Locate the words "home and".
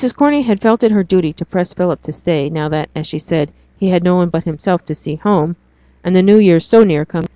5.17-6.15